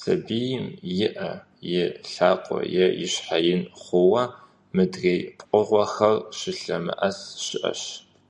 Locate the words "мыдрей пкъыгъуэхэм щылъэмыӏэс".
4.74-7.18